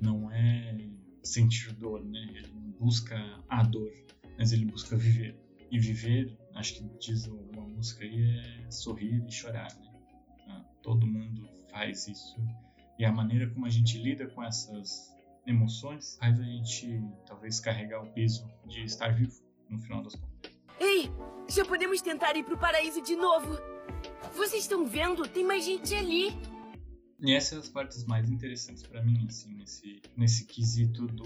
não 0.00 0.30
é 0.32 0.76
sentir 1.22 1.72
dor, 1.74 2.04
né? 2.04 2.26
Ele 2.30 2.48
não 2.54 2.70
busca 2.72 3.16
a 3.48 3.62
dor, 3.62 3.92
mas 4.38 4.52
ele 4.52 4.64
busca 4.64 4.96
viver. 4.96 5.36
E 5.72 5.78
viver, 5.78 6.38
acho 6.54 6.74
que 6.74 6.84
diz 6.98 7.26
uma 7.26 7.66
música 7.66 8.04
aí, 8.04 8.38
é 8.38 8.70
sorrir 8.70 9.24
e 9.26 9.32
chorar, 9.32 9.74
né? 9.74 9.90
Ah, 10.46 10.64
todo 10.82 11.06
mundo 11.06 11.48
faz 11.70 12.06
isso. 12.06 12.36
E 12.98 13.06
a 13.06 13.10
maneira 13.10 13.48
como 13.48 13.64
a 13.64 13.70
gente 13.70 13.96
lida 13.96 14.26
com 14.28 14.44
essas 14.44 15.10
emoções 15.46 16.18
faz 16.18 16.38
a 16.38 16.44
gente 16.44 17.02
talvez 17.26 17.58
carregar 17.58 18.02
o 18.02 18.12
peso 18.12 18.46
de 18.66 18.82
estar 18.82 19.14
vivo 19.14 19.42
no 19.70 19.78
final 19.78 20.02
das 20.02 20.14
contas. 20.14 20.52
Ei, 20.78 21.10
já 21.48 21.64
podemos 21.64 22.02
tentar 22.02 22.36
ir 22.36 22.44
pro 22.44 22.58
paraíso 22.58 23.00
de 23.00 23.16
novo. 23.16 23.58
Vocês 24.34 24.64
estão 24.64 24.86
vendo? 24.86 25.26
Tem 25.26 25.42
mais 25.42 25.64
gente 25.64 25.94
ali. 25.94 26.36
E 27.18 27.32
essas 27.32 27.48
são 27.48 27.58
as 27.60 27.68
partes 27.70 28.04
mais 28.04 28.28
interessantes 28.28 28.82
para 28.82 29.02
mim, 29.02 29.24
assim, 29.26 29.54
nesse, 29.54 30.02
nesse 30.16 30.44
quesito 30.44 31.06
do, 31.06 31.24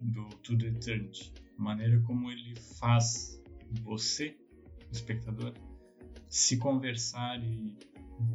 do 0.00 0.28
To 0.28 0.56
The 0.56 0.66
Eternity. 0.68 1.43
A 1.58 1.62
maneira 1.62 2.00
como 2.02 2.30
ele 2.30 2.54
faz 2.78 3.40
você, 3.82 4.36
espectador, 4.90 5.54
se 6.28 6.56
conversar 6.56 7.42
e 7.42 7.76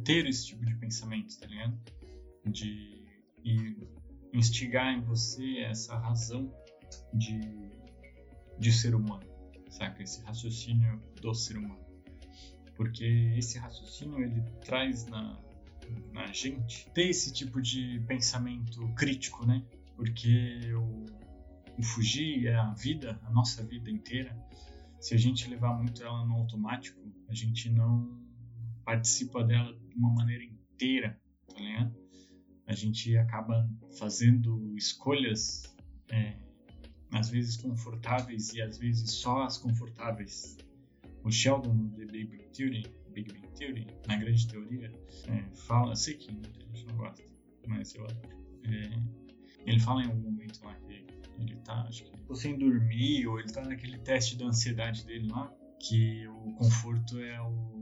ter 0.04 0.26
esse 0.26 0.46
tipo 0.46 0.64
de 0.64 0.74
pensamento, 0.76 1.38
tá 1.38 1.46
ligado? 1.46 1.78
De 2.46 3.00
e 3.44 3.76
instigar 4.32 4.94
em 4.94 5.00
você 5.00 5.58
essa 5.60 5.96
razão 5.96 6.52
de, 7.12 7.40
de 8.58 8.72
ser 8.72 8.94
humano, 8.94 9.26
saca? 9.68 10.02
Esse 10.02 10.22
raciocínio 10.22 11.02
do 11.20 11.34
ser 11.34 11.56
humano. 11.56 11.80
Porque 12.76 13.04
esse 13.36 13.58
raciocínio 13.58 14.22
ele 14.22 14.42
traz 14.64 15.06
na, 15.06 15.38
na 16.12 16.32
gente 16.32 16.90
ter 16.90 17.08
esse 17.08 17.32
tipo 17.32 17.60
de 17.60 18.00
pensamento 18.06 18.86
crítico, 18.94 19.44
né? 19.46 19.62
Porque 19.96 20.72
o, 20.74 21.06
o 21.78 21.82
fugir 21.82 22.46
é 22.46 22.54
a 22.54 22.72
vida, 22.72 23.20
a 23.24 23.30
nossa 23.30 23.62
vida 23.64 23.90
inteira. 23.90 24.36
Se 25.00 25.14
a 25.14 25.16
gente 25.16 25.48
levar 25.48 25.74
muito 25.74 26.02
ela 26.02 26.24
no 26.24 26.34
automático, 26.34 27.00
a 27.28 27.34
gente 27.34 27.70
não 27.70 28.20
participa 28.84 29.42
dela 29.42 29.72
de 29.72 29.96
uma 29.96 30.10
maneira 30.12 30.44
inteira, 30.44 31.18
tá 31.48 31.60
ligado? 31.60 31.94
A 32.66 32.74
gente 32.74 33.16
acaba 33.16 33.68
fazendo 33.98 34.76
escolhas 34.76 35.62
é, 36.08 36.36
às 37.12 37.30
vezes 37.30 37.56
confortáveis 37.56 38.52
e 38.52 38.62
às 38.62 38.78
vezes 38.78 39.10
só 39.10 39.44
as 39.44 39.58
confortáveis. 39.58 40.56
O 41.24 41.30
Sheldon 41.30 41.88
de 41.88 42.06
Big 42.06 42.24
Bang 42.26 42.48
Theory 42.50 43.00
Big 43.12 43.32
Bang 43.32 43.48
Theory, 43.54 43.86
na 44.06 44.16
grande 44.16 44.46
teoria, 44.46 44.92
é, 45.28 45.42
fala, 45.54 45.94
sei 45.96 46.14
que 46.14 46.30
gente 46.30 46.86
não 46.86 46.96
gosta, 46.96 47.22
mas 47.66 47.94
eu 47.94 48.06
é, 48.06 48.90
ele 49.66 49.80
fala 49.80 50.02
em 50.02 50.06
algum 50.06 50.30
momento 50.30 50.64
lá 50.64 50.74
que 50.74 50.89
ele 51.42 51.56
tá, 51.56 51.82
acho 51.82 52.04
que 52.04 52.12
ou 52.28 52.36
sem 52.36 52.56
dormir, 52.56 53.26
ou 53.26 53.40
ele 53.40 53.52
tá 53.52 53.62
naquele 53.62 53.98
teste 53.98 54.36
da 54.36 54.46
ansiedade 54.46 55.04
dele 55.04 55.28
lá, 55.28 55.52
que 55.80 56.26
o 56.28 56.54
conforto 56.54 57.18
é 57.20 57.40
o. 57.40 57.80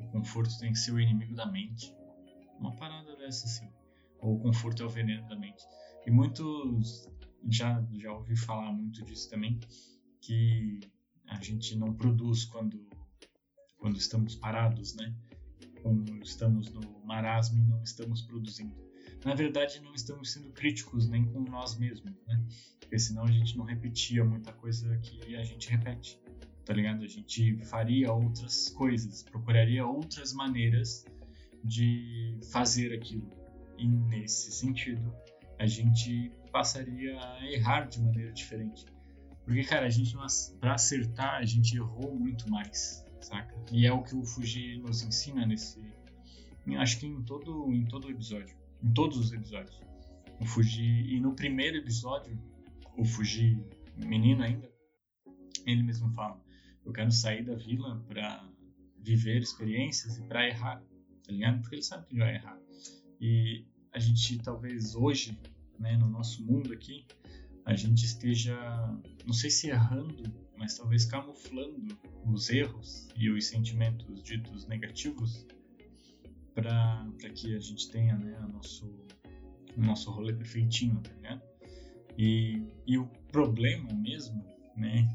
O 0.00 0.10
conforto 0.12 0.56
tem 0.58 0.72
que 0.72 0.78
ser 0.78 0.92
o 0.92 1.00
inimigo 1.00 1.34
da 1.34 1.46
mente. 1.46 1.94
Uma 2.58 2.74
parada 2.76 3.16
dessa 3.16 3.46
assim. 3.46 3.68
Ou 4.20 4.36
o 4.36 4.40
conforto 4.40 4.82
é 4.82 4.86
o 4.86 4.88
veneno 4.88 5.26
da 5.28 5.36
mente. 5.36 5.62
E 6.06 6.10
muitos 6.10 7.10
já, 7.48 7.84
já 7.94 8.12
ouvi 8.12 8.36
falar 8.36 8.72
muito 8.72 9.04
disso 9.04 9.28
também, 9.28 9.58
que 10.20 10.80
a 11.26 11.40
gente 11.42 11.76
não 11.76 11.92
produz 11.94 12.44
quando 12.44 12.88
quando 13.78 13.96
estamos 13.96 14.34
parados, 14.34 14.94
né? 14.94 15.14
Quando 15.82 16.18
estamos 16.22 16.68
no 16.70 16.80
marasmo, 17.04 17.64
não 17.64 17.82
estamos 17.82 18.22
produzindo. 18.22 18.74
Na 19.24 19.34
verdade, 19.34 19.80
não 19.80 19.94
estamos 19.94 20.32
sendo 20.32 20.50
críticos 20.50 21.08
nem 21.08 21.24
com 21.24 21.40
nós 21.40 21.78
mesmos, 21.78 22.12
né? 22.26 22.44
Porque 22.88 22.98
senão 22.98 23.24
a 23.24 23.30
gente 23.30 23.54
não 23.58 23.66
repetia 23.66 24.24
muita 24.24 24.50
coisa 24.50 24.96
que 25.02 25.36
a 25.36 25.44
gente 25.44 25.68
repete, 25.68 26.18
tá 26.64 26.72
ligado? 26.72 27.04
A 27.04 27.06
gente 27.06 27.62
faria 27.66 28.10
outras 28.10 28.70
coisas, 28.70 29.22
procuraria 29.22 29.86
outras 29.86 30.32
maneiras 30.32 31.04
de 31.62 32.40
fazer 32.50 32.94
aquilo. 32.94 33.28
E 33.76 33.86
nesse 33.86 34.50
sentido, 34.52 35.14
a 35.58 35.66
gente 35.66 36.32
passaria 36.50 37.20
a 37.20 37.52
errar 37.52 37.82
de 37.82 38.00
maneira 38.00 38.32
diferente. 38.32 38.86
Porque, 39.44 39.62
cara, 39.64 39.84
a 39.84 39.90
gente, 39.90 40.16
para 40.58 40.72
acertar, 40.72 41.34
a 41.34 41.44
gente 41.44 41.76
errou 41.76 42.18
muito 42.18 42.50
mais 42.50 43.04
saca? 43.20 43.54
E 43.70 43.86
é 43.86 43.92
o 43.92 44.02
que 44.02 44.16
o 44.16 44.24
Fuji 44.24 44.78
nos 44.78 45.02
ensina 45.02 45.44
nesse. 45.44 45.78
Acho 46.78 46.98
que 46.98 47.06
em 47.06 47.22
todo, 47.22 47.70
em 47.72 47.84
todo 47.84 48.10
episódio. 48.10 48.56
Em 48.82 48.92
todos 48.92 49.18
os 49.18 49.32
episódios. 49.32 49.78
O 50.40 50.46
Fuji. 50.46 51.14
E 51.14 51.20
no 51.20 51.34
primeiro 51.34 51.76
episódio, 51.76 52.38
o 52.98 53.04
Fuji, 53.04 53.64
menino 53.96 54.42
ainda, 54.42 54.70
ele 55.64 55.82
mesmo 55.82 56.10
fala: 56.10 56.42
Eu 56.84 56.92
quero 56.92 57.12
sair 57.12 57.44
da 57.44 57.54
vila 57.54 58.04
pra 58.08 58.46
viver 58.98 59.40
experiências 59.40 60.18
e 60.18 60.22
pra 60.24 60.46
errar, 60.46 60.82
tá 61.22 61.32
ligado? 61.32 61.60
Porque 61.60 61.76
ele 61.76 61.82
sabe 61.82 62.06
que 62.06 62.14
ele 62.14 62.24
vai 62.24 62.34
errar. 62.34 62.60
E 63.20 63.64
a 63.92 63.98
gente, 63.98 64.38
talvez 64.38 64.94
hoje, 64.94 65.38
né, 65.78 65.96
no 65.96 66.08
nosso 66.08 66.44
mundo 66.44 66.72
aqui, 66.72 67.06
a 67.64 67.74
gente 67.74 68.04
esteja, 68.04 68.56
não 69.24 69.32
sei 69.32 69.50
se 69.50 69.68
errando, 69.68 70.22
mas 70.56 70.76
talvez 70.76 71.04
camuflando 71.04 71.96
os 72.24 72.50
erros 72.50 73.08
e 73.16 73.30
os 73.30 73.46
sentimentos 73.46 74.22
ditos 74.22 74.66
negativos 74.66 75.46
para 76.54 77.06
que 77.34 77.54
a 77.54 77.60
gente 77.60 77.88
tenha 77.90 78.16
né, 78.16 78.36
o 78.40 78.48
nosso, 78.48 78.86
o 79.76 79.80
nosso 79.80 80.10
rolê 80.10 80.32
perfeitinho, 80.32 81.00
tá 81.00 81.12
ligado? 81.12 81.47
E, 82.18 82.66
e 82.84 82.98
o 82.98 83.06
problema 83.30 83.92
mesmo, 83.94 84.44
né, 84.76 85.08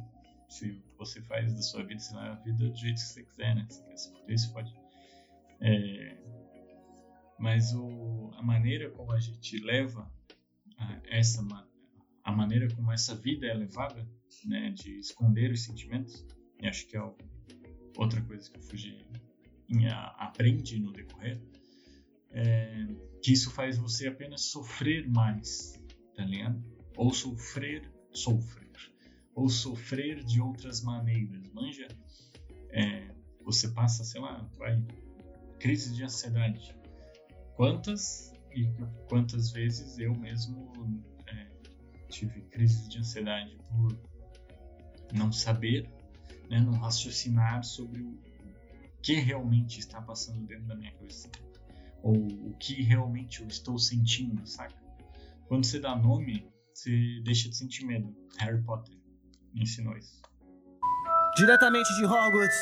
se 0.48 0.82
você 0.98 1.22
faz 1.22 1.54
da 1.54 1.62
sua 1.62 1.84
vida, 1.84 2.00
sei 2.00 2.16
lá, 2.16 2.32
a 2.32 2.36
vida 2.36 2.70
do 2.70 2.76
jeito 2.78 2.96
que 2.96 3.02
você 3.02 3.24
quiser, 3.24 3.56
né, 3.56 3.68
se 3.70 3.84
quer 3.84 3.98
se 3.98 4.14
fuder, 4.14 4.40
se 4.40 4.54
pode. 4.54 4.74
É, 5.60 6.18
mas 7.38 7.74
o, 7.74 8.32
a 8.36 8.42
maneira 8.42 8.90
como 8.92 9.12
a 9.12 9.20
gente 9.20 9.58
leva 9.58 10.10
a, 10.78 11.02
essa 11.04 11.46
a 12.24 12.32
maneira 12.32 12.74
como 12.74 12.90
essa 12.90 13.14
vida 13.14 13.48
é 13.48 13.54
levada 13.54 14.08
né, 14.46 14.72
de 14.72 14.98
esconder 14.98 15.52
os 15.52 15.66
sentimentos, 15.66 16.26
e 16.62 16.68
acho 16.68 16.88
que 16.88 16.96
é 16.96 17.02
outra 17.98 18.22
coisa 18.22 18.50
que 18.50 18.60
o 18.60 18.62
Fuji 18.62 19.06
aprende 20.18 20.80
no 20.80 20.94
decorrer, 20.94 21.42
é 22.32 22.88
que 23.22 23.34
isso 23.34 23.52
faz 23.52 23.78
você 23.78 24.08
apenas 24.08 24.46
sofrer 24.46 25.10
mais, 25.10 25.74
tá 26.16 26.24
ligado? 26.24 26.73
Ou 26.98 27.14
sofrer, 27.14 27.92
sofrer, 28.12 28.72
ou 29.36 29.50
sofrer 29.50 30.24
de 30.24 30.40
outras 30.40 30.82
maneiras, 30.82 31.48
manja? 31.52 31.88
É, 32.70 33.10
você 33.44 33.70
passa, 33.70 34.04
sei 34.04 34.22
lá, 34.22 34.48
vai, 34.58 34.82
crise 35.60 35.94
de 35.94 36.04
ansiedade. 36.04 36.76
Quantas 37.56 38.34
e 38.56 38.70
quantas 39.10 39.52
vezes 39.52 39.98
eu 39.98 40.14
mesmo 40.16 41.04
é, 41.28 41.48
tive 42.10 42.42
crise 42.44 42.88
de 42.88 43.00
ansiedade 43.00 43.58
por 43.70 43.98
não 45.14 45.32
saber, 45.32 45.90
né, 46.50 46.60
não 46.60 46.74
raciocinar 46.74 47.64
sobre 47.64 48.02
o 48.02 48.18
que 49.02 49.16
realmente 49.16 49.80
está 49.80 50.02
passando 50.02 50.46
dentro 50.46 50.66
da 50.66 50.76
minha 50.76 50.92
cabeça, 50.94 51.30
ou 52.02 52.16
o 52.16 52.56
que 52.60 52.82
realmente 52.82 53.42
eu 53.42 53.48
estou 53.48 53.78
sentindo, 53.78 54.46
saca? 54.48 54.76
Quando 55.48 55.66
você 55.66 55.80
dá 55.80 55.96
nome, 55.96 56.48
você 56.74 57.22
deixa 57.24 57.50
de 57.50 57.56
sentir 57.56 57.86
medo. 57.86 58.16
Harry 58.38 58.62
Potter 58.64 58.96
me 59.54 59.64
ensinou 59.64 59.98
isso. 59.98 60.22
Diretamente 61.38 61.94
de 61.96 62.06
Hogwarts, 62.06 62.58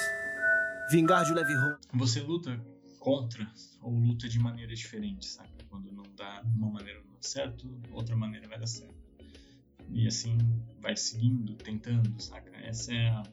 vingar 0.92 1.26
de 1.26 1.34
Leve 1.34 1.54
Você 1.94 2.22
luta 2.22 2.60
contra 3.00 3.52
ou 3.82 3.94
luta 3.94 4.30
de 4.30 4.40
maneira 4.40 4.74
diferente, 4.74 5.26
saca? 5.26 5.50
Quando 5.70 5.92
não 5.92 6.04
dá 6.16 6.42
uma 6.56 6.70
maneira 6.70 7.00
não 7.00 7.14
dá 7.14 7.22
certo, 7.22 7.70
outra 7.92 8.16
maneira 8.16 8.48
vai 8.48 8.60
dar 8.60 8.68
certo 8.68 9.02
e 9.94 10.08
assim 10.08 10.38
vai 10.80 10.96
seguindo, 10.96 11.56
tentando, 11.56 12.20
saca? 12.22 12.52
Essa 12.58 12.94
é 12.94 13.10
a, 13.10 13.24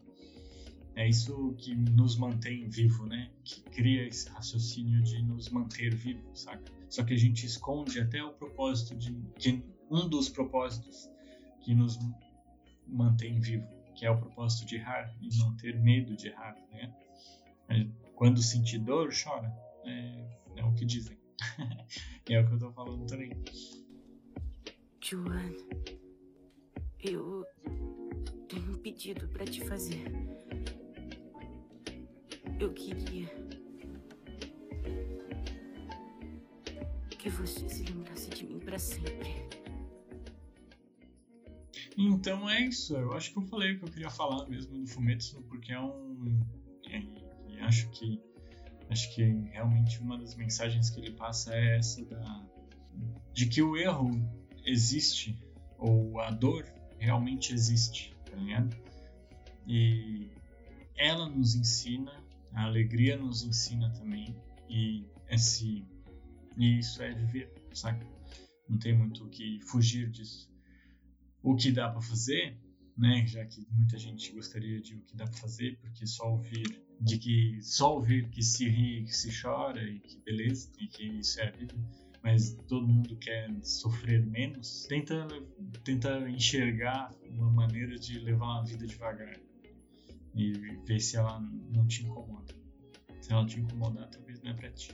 é 0.97 1.09
isso 1.09 1.55
que 1.57 1.75
nos 1.75 2.17
mantém 2.17 2.69
vivo, 2.69 3.07
né? 3.07 3.31
Que 3.45 3.61
cria 3.63 4.07
esse 4.07 4.29
raciocínio 4.29 5.03
de 5.03 5.23
nos 5.23 5.49
manter 5.49 5.95
vivos, 5.95 6.43
saca? 6.43 6.73
Só 6.89 7.05
que 7.05 7.15
a 7.15 7.17
gente 7.17 7.47
esconde 7.47 8.01
até 8.01 8.23
o 8.23 8.33
propósito 8.33 8.97
de 8.97 9.15
que 9.39 9.63
um 9.91 10.09
dos 10.09 10.29
propósitos 10.29 11.11
que 11.61 11.75
nos 11.75 11.99
mantém 12.87 13.41
vivo, 13.41 13.67
que 13.95 14.07
é 14.07 14.11
o 14.11 14.19
propósito 14.19 14.67
de 14.67 14.77
errar 14.77 15.15
e 15.21 15.29
não 15.39 15.55
ter 15.57 15.79
medo 15.79 16.17
de 16.17 16.29
errar, 16.29 16.57
né? 16.71 16.95
Quando 18.15 18.43
sentir 18.43 18.79
dor, 18.79 19.11
chora. 19.13 19.53
É, 19.85 20.39
é 20.57 20.65
o 20.65 20.75
que 20.75 20.85
dizem. 20.85 21.17
é 22.29 22.41
o 22.41 22.47
que 22.47 22.55
eu 22.55 22.59
tô 22.59 22.73
falando 22.73 23.07
também. 23.07 23.31
Joan, 25.01 25.53
eu 27.01 27.45
tenho 28.49 28.73
um 28.73 28.79
pedido 28.79 29.29
para 29.29 29.45
te 29.45 29.65
fazer. 29.65 30.05
Eu 32.59 32.73
queria 32.73 33.29
que 37.11 37.31
você 37.31 37.69
se 37.69 37.85
lembrasse 37.85 38.31
de 38.31 38.47
mim 38.47 38.59
para 38.59 38.79
sempre. 38.79 39.58
Então 42.19 42.51
é 42.51 42.63
isso. 42.63 42.97
Eu 42.97 43.13
acho 43.13 43.33
que 43.33 43.39
eu 43.39 43.43
falei 43.43 43.75
o 43.75 43.79
que 43.79 43.85
eu 43.85 43.91
queria 43.91 44.11
falar 44.11 44.49
mesmo 44.49 44.77
do 44.77 44.87
Fumetsu, 44.89 45.41
porque 45.43 45.73
é 45.73 45.81
um. 45.81 46.45
É, 46.91 47.63
acho 47.63 47.89
que 47.91 48.21
acho 48.91 49.15
que 49.15 49.23
realmente 49.53 50.01
uma 50.01 50.19
das 50.19 50.35
mensagens 50.35 50.91
que 50.91 50.99
ele 50.99 51.13
passa 51.13 51.55
é 51.55 51.77
essa 51.77 52.05
da 52.05 52.45
de 53.33 53.47
que 53.47 53.63
o 53.63 53.77
erro 53.77 54.11
existe 54.65 55.39
ou 55.79 56.19
a 56.19 56.31
dor 56.33 56.65
realmente 56.99 57.55
existe, 57.55 58.17
tá 58.29 58.35
ligado? 58.35 58.77
E 59.65 60.29
ela 60.97 61.29
nos 61.29 61.55
ensina, 61.55 62.13
a 62.53 62.65
alegria 62.65 63.17
nos 63.17 63.45
ensina 63.45 63.91
também 63.91 64.35
e 64.69 65.05
esse 65.29 65.87
e 66.57 66.81
isso 66.81 67.01
é 67.01 67.15
viver, 67.15 67.53
saca? 67.73 68.05
Não 68.69 68.77
tem 68.77 68.93
muito 68.93 69.25
o 69.25 69.29
que 69.29 69.61
fugir 69.61 70.11
disso. 70.11 70.51
O 71.43 71.55
que 71.55 71.71
dá 71.71 71.89
para 71.89 72.01
fazer, 72.01 72.57
né? 72.97 73.27
Já 73.27 73.45
que 73.45 73.67
muita 73.71 73.97
gente 73.99 74.33
gostaria 74.33 74.81
de 74.81 74.95
o 74.97 75.01
que 75.03 75.17
dá 75.17 75.25
para 75.25 75.37
fazer, 75.37 75.79
porque 75.81 76.07
só 76.07 76.33
ouvir 76.33 76.83
de 77.01 77.17
que 77.17 77.61
só 77.63 77.95
ouvir 77.95 78.29
que 78.29 78.43
se 78.43 78.69
ri, 78.69 79.05
que 79.05 79.17
se 79.17 79.31
chora 79.41 79.83
e 79.83 80.01
que 80.01 80.21
beleza 80.21 80.71
e 80.81 80.89
que 80.89 81.05
isso 81.05 81.41
é 81.41 81.49
a 81.49 81.51
vida, 81.51 81.75
mas 82.23 82.55
todo 82.67 82.87
mundo 82.87 83.17
quer 83.17 83.49
sofrer 83.63 84.27
menos. 84.27 84.87
Tenta 84.89 85.29
tenta 85.85 86.29
enxergar 86.29 87.11
uma 87.31 87.51
maneira 87.51 87.97
de 87.97 88.19
levar 88.19 88.47
uma 88.47 88.65
vida 88.65 88.87
devagar 88.87 89.39
e 90.35 90.53
ver 90.87 91.01
se 91.01 91.17
ela 91.17 91.41
não 91.41 91.87
te 91.87 92.05
incomoda. 92.05 92.55
Se 93.21 93.33
ela 93.33 93.47
te 93.47 93.61
incomodar, 93.61 94.09
talvez 94.09 94.41
não 94.43 94.51
é 94.51 94.55
pra 94.55 94.71
ti. 94.71 94.91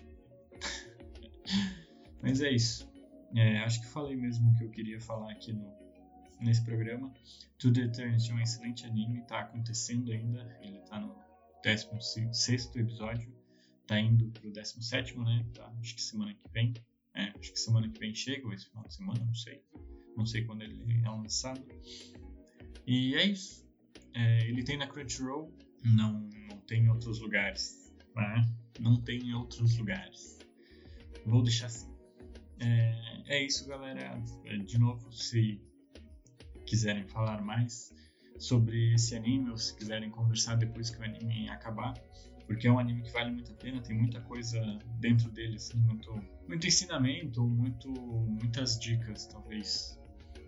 Mas 2.22 2.40
é 2.40 2.50
isso. 2.50 2.90
É, 3.34 3.58
acho 3.58 3.80
que 3.80 3.86
falei 3.88 4.16
mesmo 4.16 4.50
o 4.50 4.54
que 4.54 4.64
eu 4.64 4.70
queria 4.70 5.00
falar 5.00 5.32
aqui 5.32 5.52
no, 5.52 5.66
nesse 6.44 6.62
programa. 6.62 7.12
To 7.58 7.72
The 7.72 7.82
Eternity 7.82 8.30
é 8.30 8.34
um 8.34 8.40
excelente 8.40 8.86
anime, 8.86 9.22
tá 9.22 9.40
acontecendo 9.40 10.12
ainda. 10.12 10.58
Ele 10.60 10.78
tá 10.80 11.00
no 11.00 11.16
16 11.62 12.76
episódio, 12.76 13.32
tá 13.86 13.98
indo 13.98 14.30
pro 14.30 14.50
17, 14.50 15.18
né? 15.18 15.46
Tá, 15.54 15.72
acho 15.80 15.94
que 15.94 16.02
semana 16.02 16.34
que 16.34 16.48
vem. 16.52 16.74
É, 17.14 17.32
acho 17.38 17.52
que 17.52 17.58
semana 17.58 17.88
que 17.88 17.98
vem 17.98 18.14
chega, 18.14 18.46
ou 18.46 18.52
esse 18.52 18.68
final 18.68 18.86
de 18.86 18.94
semana, 18.94 19.24
não 19.24 19.34
sei. 19.34 19.62
Não 20.16 20.26
sei 20.26 20.44
quando 20.44 20.62
ele 20.62 21.02
é 21.04 21.08
lançado. 21.08 21.64
E 22.86 23.14
é 23.14 23.24
isso. 23.24 23.64
É, 24.12 24.46
ele 24.46 24.62
tem 24.62 24.76
na 24.76 24.86
Crunchyroll, 24.86 25.52
não, 25.82 26.20
não 26.50 26.58
tem 26.60 26.84
em 26.84 26.88
outros 26.88 27.20
lugares. 27.20 27.92
Né? 28.14 28.46
Não 28.78 29.00
tem 29.00 29.18
em 29.18 29.34
outros 29.34 29.76
lugares. 29.76 30.38
Vou 31.24 31.42
deixar 31.42 31.66
assim. 31.66 31.92
É, 32.60 33.22
é 33.26 33.44
isso, 33.44 33.66
galera. 33.66 34.22
É, 34.44 34.56
de 34.58 34.78
novo, 34.78 35.12
se 35.12 35.60
quiserem 36.74 37.06
falar 37.06 37.40
mais 37.40 37.94
sobre 38.36 38.94
esse 38.94 39.14
anime 39.14 39.50
ou 39.50 39.56
se 39.56 39.76
quiserem 39.76 40.10
conversar 40.10 40.56
depois 40.56 40.90
que 40.90 41.00
o 41.00 41.04
anime 41.04 41.48
acabar, 41.48 41.94
porque 42.48 42.66
é 42.66 42.72
um 42.72 42.80
anime 42.80 43.02
que 43.02 43.12
vale 43.12 43.30
muito 43.30 43.52
a 43.52 43.54
pena, 43.54 43.80
tem 43.80 43.96
muita 43.96 44.20
coisa 44.22 44.60
dentro 44.98 45.30
dele, 45.30 45.54
assim, 45.54 45.78
muito, 45.78 46.12
muito 46.48 46.66
ensinamento, 46.66 47.46
muito, 47.46 47.88
muitas 47.88 48.76
dicas, 48.76 49.26
talvez, 49.26 49.96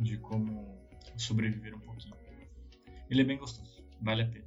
de 0.01 0.19
como 0.19 0.77
sobreviver 1.17 1.77
um 1.77 1.81
pouquinho. 1.81 2.17
Ele 3.09 3.23
é 3.23 3.25
bem 3.25 3.39
gostoso, 3.39 3.85
vale 4.03 4.23
a 4.23 4.27
pena. 4.27 4.47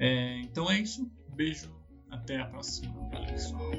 É, 0.00 0.40
então 0.40 0.68
é 0.68 0.80
isso, 0.80 1.08
beijo, 1.36 1.72
até 2.10 2.40
a 2.40 2.46
próxima, 2.46 2.92
valeu 3.08 3.28
pessoal. 3.28 3.70